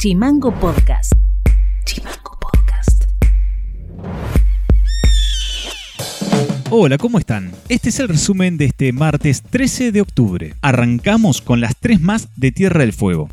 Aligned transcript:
Chimango 0.00 0.50
Podcast. 0.58 1.12
Chimango 1.84 2.38
Podcast. 2.40 3.04
Hola, 6.70 6.96
¿cómo 6.96 7.18
están? 7.18 7.52
Este 7.68 7.90
es 7.90 8.00
el 8.00 8.08
resumen 8.08 8.56
de 8.56 8.64
este 8.64 8.94
martes 8.94 9.42
13 9.42 9.92
de 9.92 10.00
octubre. 10.00 10.54
Arrancamos 10.62 11.42
con 11.42 11.60
las 11.60 11.76
tres 11.76 12.00
más 12.00 12.28
de 12.36 12.50
Tierra 12.50 12.80
del 12.80 12.94
Fuego. 12.94 13.28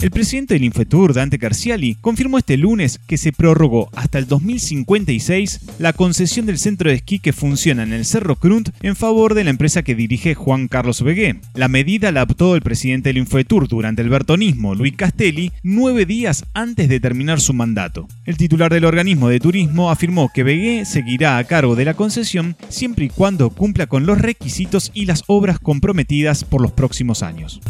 El 0.00 0.10
presidente 0.10 0.54
del 0.54 0.64
Infetur, 0.64 1.14
Dante 1.14 1.38
Carciali, 1.38 1.96
confirmó 2.00 2.38
este 2.38 2.56
lunes 2.56 3.00
que 3.06 3.16
se 3.16 3.32
prorrogó 3.32 3.88
hasta 3.94 4.18
el 4.18 4.26
2056 4.26 5.60
la 5.78 5.92
concesión 5.92 6.46
del 6.46 6.58
centro 6.58 6.90
de 6.90 6.96
esquí 6.96 7.18
que 7.18 7.32
funciona 7.32 7.82
en 7.82 7.92
el 7.92 8.04
Cerro 8.04 8.36
Crunt 8.36 8.70
en 8.82 8.96
favor 8.96 9.34
de 9.34 9.44
la 9.44 9.50
empresa 9.50 9.82
que 9.82 9.94
dirige 9.94 10.34
Juan 10.34 10.68
Carlos 10.68 11.02
Begué. 11.02 11.40
La 11.54 11.68
medida 11.68 12.12
la 12.12 12.22
adoptó 12.22 12.54
el 12.56 12.62
presidente 12.62 13.08
del 13.08 13.18
Infetur 13.18 13.68
durante 13.68 14.02
el 14.02 14.10
bertonismo, 14.10 14.74
Luis 14.74 14.94
Castelli, 14.96 15.52
nueve 15.62 16.04
días 16.04 16.44
antes 16.52 16.88
de 16.88 17.00
terminar 17.00 17.40
su 17.40 17.54
mandato. 17.54 18.06
El 18.26 18.36
titular 18.36 18.72
del 18.72 18.84
organismo 18.84 19.28
de 19.28 19.40
turismo 19.40 19.90
afirmó 19.90 20.30
que 20.34 20.42
Begué 20.42 20.84
seguirá 20.84 21.38
a 21.38 21.44
cargo 21.44 21.76
de 21.76 21.84
la 21.84 21.94
concesión 21.94 22.56
siempre 22.68 23.06
y 23.06 23.08
cuando 23.08 23.50
cumpla 23.50 23.86
con 23.86 24.04
los 24.04 24.20
requisitos 24.20 24.90
y 24.92 25.06
las 25.06 25.24
obras 25.26 25.58
comprometidas 25.58 26.44
por 26.44 26.60
los 26.60 26.72
próximos 26.72 27.22
años. 27.22 27.60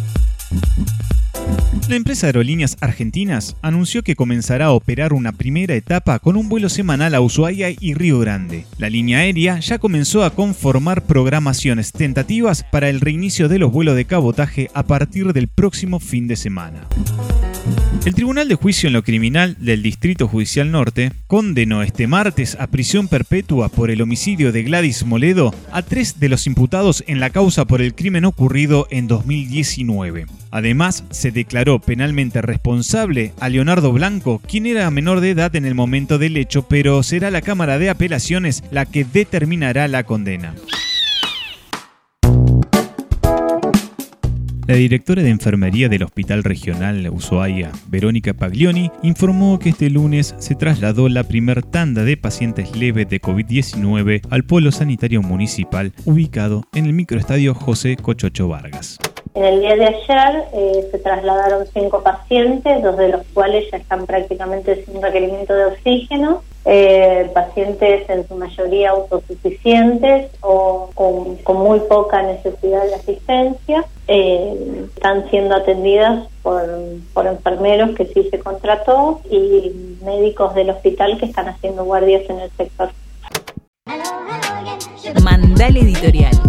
La 1.86 1.96
empresa 1.96 2.26
aerolíneas 2.26 2.78
argentinas 2.80 3.56
anunció 3.60 4.02
que 4.02 4.16
comenzará 4.16 4.66
a 4.66 4.72
operar 4.72 5.12
una 5.12 5.32
primera 5.32 5.74
etapa 5.74 6.18
con 6.18 6.36
un 6.36 6.48
vuelo 6.48 6.70
semanal 6.70 7.14
a 7.14 7.20
Ushuaia 7.20 7.68
y 7.78 7.92
Río 7.92 8.18
Grande. 8.18 8.64
La 8.78 8.88
línea 8.88 9.18
aérea 9.18 9.60
ya 9.60 9.78
comenzó 9.78 10.24
a 10.24 10.30
conformar 10.30 11.02
programaciones 11.02 11.92
tentativas 11.92 12.64
para 12.64 12.88
el 12.88 13.02
reinicio 13.02 13.50
de 13.50 13.58
los 13.58 13.70
vuelos 13.70 13.96
de 13.96 14.06
cabotaje 14.06 14.70
a 14.72 14.84
partir 14.84 15.34
del 15.34 15.48
próximo 15.48 16.00
fin 16.00 16.26
de 16.26 16.36
semana. 16.36 16.88
El 18.04 18.14
Tribunal 18.14 18.48
de 18.48 18.54
Juicio 18.54 18.86
en 18.88 18.92
lo 18.92 19.02
Criminal 19.02 19.56
del 19.58 19.82
Distrito 19.82 20.28
Judicial 20.28 20.70
Norte 20.70 21.12
condenó 21.26 21.82
este 21.82 22.06
martes 22.06 22.54
a 22.60 22.66
prisión 22.66 23.08
perpetua 23.08 23.70
por 23.70 23.90
el 23.90 24.02
homicidio 24.02 24.52
de 24.52 24.62
Gladys 24.62 25.06
Moledo 25.06 25.54
a 25.72 25.80
tres 25.80 26.20
de 26.20 26.28
los 26.28 26.46
imputados 26.46 27.02
en 27.06 27.18
la 27.18 27.30
causa 27.30 27.64
por 27.64 27.80
el 27.80 27.94
crimen 27.94 28.26
ocurrido 28.26 28.86
en 28.90 29.06
2019. 29.06 30.26
Además, 30.50 31.04
se 31.10 31.30
declaró 31.30 31.78
penalmente 31.78 32.42
responsable 32.42 33.32
a 33.40 33.48
Leonardo 33.48 33.90
Blanco, 33.90 34.42
quien 34.46 34.66
era 34.66 34.90
menor 34.90 35.20
de 35.20 35.30
edad 35.30 35.56
en 35.56 35.64
el 35.64 35.74
momento 35.74 36.18
del 36.18 36.36
hecho, 36.36 36.68
pero 36.68 37.02
será 37.02 37.30
la 37.30 37.40
Cámara 37.40 37.78
de 37.78 37.88
Apelaciones 37.88 38.62
la 38.70 38.84
que 38.84 39.04
determinará 39.04 39.88
la 39.88 40.04
condena. 40.04 40.54
La 44.66 44.76
directora 44.76 45.22
de 45.22 45.28
enfermería 45.28 45.90
del 45.90 46.04
Hospital 46.04 46.42
Regional 46.42 47.06
Ushuaia, 47.10 47.70
Verónica 47.88 48.32
Paglioni, 48.32 48.90
informó 49.02 49.58
que 49.58 49.68
este 49.68 49.90
lunes 49.90 50.34
se 50.38 50.54
trasladó 50.54 51.10
la 51.10 51.24
primer 51.24 51.62
tanda 51.62 52.02
de 52.02 52.16
pacientes 52.16 52.74
leves 52.74 53.06
de 53.10 53.20
COVID-19 53.20 54.22
al 54.30 54.44
polo 54.44 54.72
sanitario 54.72 55.20
municipal 55.20 55.92
ubicado 56.06 56.62
en 56.72 56.86
el 56.86 56.94
microestadio 56.94 57.54
José 57.54 57.96
Cochocho 57.96 58.48
Vargas. 58.48 58.98
En 59.34 59.44
el 59.44 59.60
día 59.60 59.76
de 59.76 59.84
ayer 59.84 60.44
eh, 60.54 60.88
se 60.90 60.98
trasladaron 60.98 61.66
cinco 61.74 62.02
pacientes, 62.02 62.82
dos 62.82 62.96
de 62.96 63.10
los 63.10 63.20
cuales 63.34 63.70
ya 63.70 63.76
están 63.76 64.06
prácticamente 64.06 64.82
sin 64.86 65.02
requerimiento 65.02 65.52
de 65.52 65.66
oxígeno 65.66 66.42
eh, 66.66 67.30
pacientes 67.34 68.08
en 68.08 68.26
su 68.26 68.36
mayoría 68.36 68.90
autosuficientes 68.90 70.30
o 70.40 70.90
con, 70.94 71.38
muy 71.56 71.80
poca 71.80 72.22
necesidad 72.22 72.84
de 72.84 72.94
asistencia. 72.94 73.84
Eh, 74.08 74.86
están 74.94 75.28
siendo 75.30 75.54
atendidas 75.56 76.26
por, 76.42 76.66
por 77.12 77.26
enfermeros 77.26 77.94
que 77.96 78.06
sí 78.06 78.28
se 78.30 78.38
contrató 78.38 79.20
y 79.30 79.72
médicos 80.04 80.54
del 80.54 80.70
hospital 80.70 81.18
que 81.18 81.26
están 81.26 81.48
haciendo 81.48 81.84
guardias 81.84 82.22
en 82.28 82.40
el 82.40 82.50
sector. 82.52 82.90
Mandal 85.22 85.76
Editorial. 85.76 86.43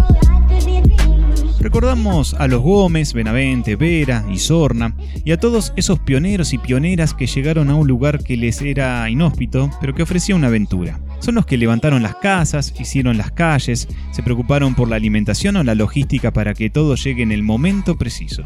A 1.86 2.48
los 2.48 2.62
Gómez, 2.62 3.12
Benavente, 3.12 3.76
Vera 3.76 4.24
y 4.28 4.38
Sorna 4.38 4.92
y 5.24 5.30
a 5.30 5.38
todos 5.38 5.72
esos 5.76 6.00
pioneros 6.00 6.52
y 6.52 6.58
pioneras 6.58 7.14
que 7.14 7.28
llegaron 7.28 7.70
a 7.70 7.76
un 7.76 7.86
lugar 7.86 8.24
que 8.24 8.36
les 8.36 8.60
era 8.60 9.08
inhóspito, 9.08 9.70
pero 9.80 9.94
que 9.94 10.02
ofrecía 10.02 10.34
una 10.34 10.48
aventura. 10.48 10.98
Son 11.20 11.36
los 11.36 11.46
que 11.46 11.56
levantaron 11.56 12.02
las 12.02 12.16
casas, 12.16 12.74
hicieron 12.76 13.16
las 13.16 13.30
calles, 13.30 13.86
se 14.10 14.22
preocuparon 14.24 14.74
por 14.74 14.88
la 14.88 14.96
alimentación 14.96 15.54
o 15.54 15.62
la 15.62 15.76
logística 15.76 16.32
para 16.32 16.54
que 16.54 16.70
todo 16.70 16.96
llegue 16.96 17.22
en 17.22 17.30
el 17.30 17.44
momento 17.44 17.96
preciso. 17.96 18.42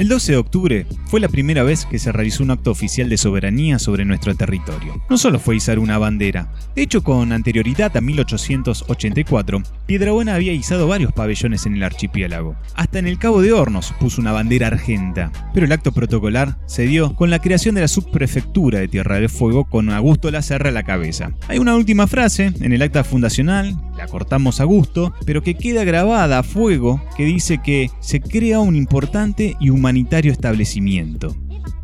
El 0.00 0.08
12 0.08 0.32
de 0.32 0.38
octubre 0.38 0.86
fue 1.08 1.20
la 1.20 1.28
primera 1.28 1.62
vez 1.62 1.84
que 1.84 1.98
se 1.98 2.10
realizó 2.10 2.42
un 2.42 2.50
acto 2.50 2.70
oficial 2.70 3.10
de 3.10 3.18
soberanía 3.18 3.78
sobre 3.78 4.06
nuestro 4.06 4.34
territorio. 4.34 5.02
No 5.10 5.18
solo 5.18 5.38
fue 5.38 5.56
izar 5.56 5.78
una 5.78 5.98
bandera, 5.98 6.50
de 6.74 6.80
hecho 6.80 7.02
con 7.02 7.32
anterioridad 7.32 7.94
a 7.94 8.00
1884, 8.00 9.62
Piedrabuena 9.84 10.36
había 10.36 10.54
izado 10.54 10.88
varios 10.88 11.12
pabellones 11.12 11.66
en 11.66 11.74
el 11.74 11.82
archipiélago. 11.82 12.56
Hasta 12.76 12.98
en 12.98 13.08
el 13.08 13.18
Cabo 13.18 13.42
de 13.42 13.52
Hornos 13.52 13.92
puso 14.00 14.22
una 14.22 14.32
bandera 14.32 14.68
argenta. 14.68 15.32
Pero 15.52 15.66
el 15.66 15.72
acto 15.72 15.92
protocolar 15.92 16.56
se 16.64 16.86
dio 16.86 17.14
con 17.14 17.28
la 17.28 17.40
creación 17.40 17.74
de 17.74 17.82
la 17.82 17.88
subprefectura 17.88 18.78
de 18.78 18.88
Tierra 18.88 19.16
del 19.16 19.28
Fuego 19.28 19.66
con 19.66 19.90
Augusto 19.90 20.30
Lacerra 20.30 20.70
a 20.70 20.72
la 20.72 20.82
cabeza. 20.82 21.32
Hay 21.46 21.58
una 21.58 21.76
última 21.76 22.06
frase 22.06 22.54
en 22.58 22.72
el 22.72 22.80
acta 22.80 23.04
fundacional, 23.04 23.76
cortamos 24.06 24.60
a 24.60 24.64
gusto, 24.64 25.12
pero 25.26 25.42
que 25.42 25.54
queda 25.54 25.84
grabada 25.84 26.38
a 26.38 26.42
fuego 26.42 27.02
que 27.16 27.24
dice 27.24 27.60
que 27.62 27.90
se 28.00 28.20
crea 28.20 28.60
un 28.60 28.76
importante 28.76 29.56
y 29.60 29.70
humanitario 29.70 30.32
establecimiento. 30.32 31.36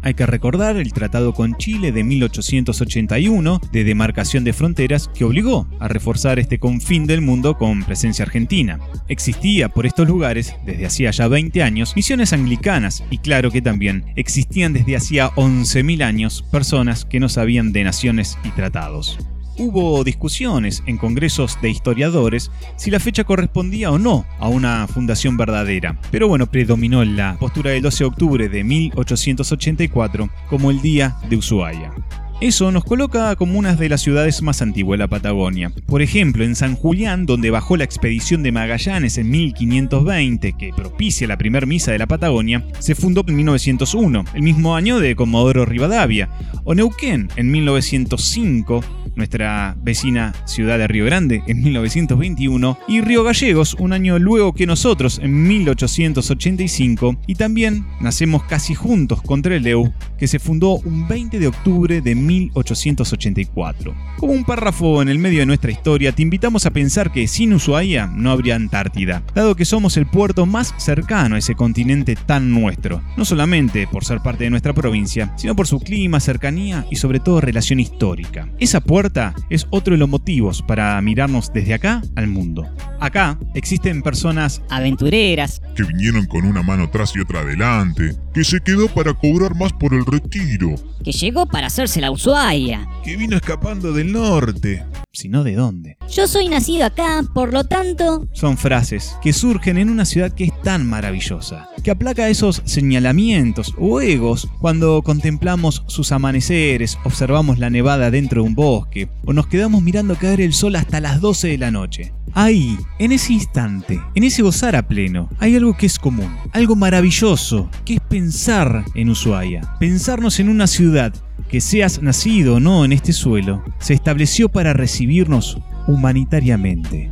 Hay 0.06 0.14
que 0.14 0.24
recordar 0.24 0.76
el 0.76 0.92
Tratado 0.92 1.34
con 1.34 1.56
Chile 1.56 1.90
de 1.90 2.04
1881 2.04 3.60
de 3.72 3.82
demarcación 3.82 4.44
de 4.44 4.52
fronteras 4.52 5.08
que 5.08 5.24
obligó 5.24 5.66
a 5.80 5.88
reforzar 5.88 6.38
este 6.38 6.60
confín 6.60 7.06
del 7.06 7.22
mundo 7.22 7.58
con 7.58 7.82
presencia 7.82 8.24
argentina. 8.24 8.78
Existía 9.08 9.68
por 9.68 9.84
estos 9.84 10.06
lugares, 10.06 10.54
desde 10.64 10.86
hacía 10.86 11.10
ya 11.10 11.26
20 11.26 11.60
años, 11.60 11.96
misiones 11.96 12.32
anglicanas 12.32 13.02
y 13.10 13.18
claro 13.18 13.50
que 13.50 13.62
también 13.62 14.04
existían 14.14 14.72
desde 14.72 14.94
hacía 14.94 15.30
11.000 15.30 16.02
años 16.04 16.44
personas 16.52 17.04
que 17.04 17.18
no 17.18 17.28
sabían 17.28 17.72
de 17.72 17.82
naciones 17.82 18.38
y 18.44 18.50
tratados 18.50 19.18
hubo 19.58 20.04
discusiones 20.04 20.82
en 20.86 20.98
congresos 20.98 21.58
de 21.62 21.70
historiadores 21.70 22.50
si 22.76 22.90
la 22.90 23.00
fecha 23.00 23.24
correspondía 23.24 23.90
o 23.90 23.98
no 23.98 24.26
a 24.38 24.48
una 24.48 24.86
fundación 24.86 25.36
verdadera. 25.36 25.98
Pero 26.10 26.28
bueno, 26.28 26.46
predominó 26.46 27.04
la 27.04 27.36
postura 27.38 27.70
del 27.70 27.82
12 27.82 28.04
de 28.04 28.08
octubre 28.08 28.48
de 28.48 28.64
1884 28.64 30.28
como 30.48 30.70
el 30.70 30.80
Día 30.80 31.16
de 31.28 31.36
Ushuaia. 31.36 31.92
Eso 32.38 32.70
nos 32.70 32.84
coloca 32.84 33.34
como 33.36 33.58
una 33.58 33.74
de 33.74 33.88
las 33.88 34.02
ciudades 34.02 34.42
más 34.42 34.60
antiguas 34.60 34.98
de 34.98 35.04
la 35.04 35.08
Patagonia. 35.08 35.72
Por 35.86 36.02
ejemplo, 36.02 36.44
en 36.44 36.54
San 36.54 36.76
Julián, 36.76 37.24
donde 37.24 37.50
bajó 37.50 37.78
la 37.78 37.84
expedición 37.84 38.42
de 38.42 38.52
Magallanes 38.52 39.16
en 39.16 39.30
1520, 39.30 40.52
que 40.52 40.70
propicia 40.76 41.26
la 41.26 41.38
primera 41.38 41.64
misa 41.64 41.92
de 41.92 41.98
la 41.98 42.06
Patagonia, 42.06 42.62
se 42.78 42.94
fundó 42.94 43.24
en 43.26 43.36
1901, 43.36 44.26
el 44.34 44.42
mismo 44.42 44.76
año 44.76 45.00
de 45.00 45.16
Comodoro 45.16 45.64
Rivadavia. 45.64 46.28
O 46.64 46.74
Neuquén, 46.74 47.30
en 47.36 47.50
1905, 47.50 48.84
nuestra 49.16 49.74
vecina 49.82 50.34
ciudad 50.44 50.76
de 50.78 50.86
Río 50.86 51.06
Grande 51.06 51.42
en 51.46 51.62
1921, 51.62 52.78
y 52.86 53.00
Río 53.00 53.24
Gallegos 53.24 53.74
un 53.78 53.94
año 53.94 54.18
luego 54.18 54.52
que 54.52 54.66
nosotros 54.66 55.18
en 55.22 55.46
1885, 55.48 57.16
y 57.26 57.34
también 57.34 57.86
nacemos 58.00 58.44
casi 58.44 58.74
juntos 58.74 59.22
con 59.22 59.40
Trelew, 59.40 59.90
que 60.18 60.28
se 60.28 60.38
fundó 60.38 60.74
un 60.76 61.08
20 61.08 61.38
de 61.38 61.46
octubre 61.46 62.02
de 62.02 62.14
1884. 62.26 63.94
Como 64.18 64.32
un 64.32 64.44
párrafo 64.44 65.02
en 65.02 65.08
el 65.08 65.18
medio 65.18 65.40
de 65.40 65.46
nuestra 65.46 65.70
historia, 65.70 66.12
te 66.12 66.22
invitamos 66.22 66.66
a 66.66 66.70
pensar 66.70 67.12
que 67.12 67.28
sin 67.28 67.52
Ushuaia 67.52 68.06
no 68.06 68.30
habría 68.30 68.56
Antártida, 68.56 69.22
dado 69.34 69.54
que 69.54 69.64
somos 69.64 69.96
el 69.96 70.06
puerto 70.06 70.46
más 70.46 70.74
cercano 70.78 71.36
a 71.36 71.38
ese 71.38 71.54
continente 71.54 72.16
tan 72.16 72.50
nuestro, 72.52 73.02
no 73.16 73.24
solamente 73.24 73.86
por 73.86 74.04
ser 74.04 74.20
parte 74.20 74.44
de 74.44 74.50
nuestra 74.50 74.72
provincia, 74.72 75.32
sino 75.36 75.54
por 75.54 75.66
su 75.66 75.80
clima, 75.80 76.20
cercanía 76.20 76.86
y 76.90 76.96
sobre 76.96 77.20
todo 77.20 77.40
relación 77.40 77.80
histórica. 77.80 78.48
Esa 78.58 78.80
puerta 78.80 79.34
es 79.50 79.66
otro 79.70 79.92
de 79.92 79.98
los 79.98 80.08
motivos 80.08 80.62
para 80.62 81.00
mirarnos 81.02 81.52
desde 81.52 81.74
acá 81.74 82.02
al 82.14 82.28
mundo. 82.28 82.66
Acá 83.00 83.38
existen 83.54 84.02
personas 84.02 84.62
aventureras 84.70 85.60
que 85.74 85.84
vinieron 85.84 86.26
con 86.26 86.44
una 86.44 86.62
mano 86.62 86.84
atrás 86.84 87.12
y 87.14 87.20
otra 87.20 87.40
adelante, 87.40 88.16
que 88.32 88.44
se 88.44 88.60
quedó 88.60 88.88
para 88.88 89.12
cobrar 89.14 89.54
más 89.54 89.72
por 89.72 89.94
el 89.94 90.04
retiro, 90.06 90.74
que 91.04 91.12
llegó 91.12 91.46
para 91.46 91.68
hacerse 91.68 92.00
la 92.00 92.10
Ushuaia, 92.16 92.88
que 93.04 93.14
vino 93.14 93.36
escapando 93.36 93.92
del 93.92 94.10
norte, 94.10 94.82
sino 95.12 95.44
de 95.44 95.54
dónde. 95.54 95.98
Yo 96.10 96.26
soy 96.26 96.48
nacido 96.48 96.86
acá, 96.86 97.22
por 97.34 97.52
lo 97.52 97.64
tanto... 97.64 98.26
Son 98.32 98.56
frases 98.56 99.14
que 99.22 99.34
surgen 99.34 99.76
en 99.76 99.90
una 99.90 100.06
ciudad 100.06 100.32
que 100.32 100.44
es 100.44 100.62
tan 100.62 100.86
maravillosa, 100.88 101.68
que 101.84 101.90
aplaca 101.90 102.30
esos 102.30 102.62
señalamientos 102.64 103.74
o 103.78 104.00
egos 104.00 104.48
cuando 104.62 105.02
contemplamos 105.02 105.84
sus 105.88 106.10
amaneceres, 106.10 106.98
observamos 107.04 107.58
la 107.58 107.68
nevada 107.68 108.10
dentro 108.10 108.42
de 108.42 108.48
un 108.48 108.54
bosque 108.54 109.10
o 109.26 109.34
nos 109.34 109.46
quedamos 109.46 109.82
mirando 109.82 110.16
caer 110.16 110.40
el 110.40 110.54
sol 110.54 110.76
hasta 110.76 111.00
las 111.00 111.20
12 111.20 111.48
de 111.48 111.58
la 111.58 111.70
noche. 111.70 112.14
Ahí, 112.32 112.78
en 112.98 113.12
ese 113.12 113.34
instante, 113.34 114.00
en 114.14 114.24
ese 114.24 114.42
gozar 114.42 114.74
a 114.74 114.88
pleno, 114.88 115.28
hay 115.38 115.56
algo 115.56 115.76
que 115.76 115.86
es 115.86 115.98
común, 115.98 116.34
algo 116.52 116.76
maravilloso, 116.76 117.70
que 117.84 117.94
es 117.94 118.00
pensar 118.00 118.84
en 118.94 119.10
Ushuaia, 119.10 119.76
pensarnos 119.78 120.40
en 120.40 120.48
una 120.48 120.66
ciudad 120.66 121.14
que 121.48 121.60
seas 121.60 122.02
nacido 122.02 122.56
o 122.56 122.60
no 122.60 122.84
en 122.84 122.92
este 122.92 123.12
suelo, 123.12 123.62
se 123.78 123.94
estableció 123.94 124.48
para 124.48 124.72
recibirnos 124.72 125.58
humanitariamente. 125.86 127.10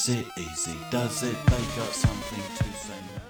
Does 0.05 0.17
it, 0.17 0.27
easy 0.37 0.77
does 0.91 1.23
it. 1.23 1.35
They 1.47 1.65
got 1.77 1.95
something 1.95 2.43
to 2.59 2.65
say. 2.79 3.24